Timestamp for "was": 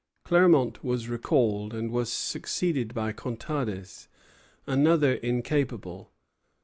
0.83-1.07, 1.91-2.11